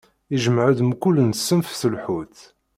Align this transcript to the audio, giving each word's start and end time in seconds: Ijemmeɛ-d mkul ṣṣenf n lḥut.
Ijemmeɛ-d 0.35 0.79
mkul 0.89 1.17
ṣṣenf 1.39 1.69
n 1.83 1.89
lḥut. 1.93 2.37